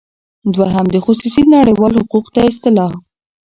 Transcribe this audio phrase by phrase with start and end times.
[0.55, 2.91] دوهم د خصوصی نړیوال حقوق دا اصطلاح